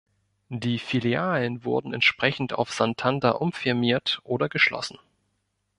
Die 0.49 0.79
Filialen 0.79 1.63
wurden 1.63 1.93
entsprechend 1.93 2.53
auf 2.53 2.71
Santander 2.73 3.39
umfirmiert 3.39 4.19
oder 4.23 4.49
geschlossen. 4.49 4.97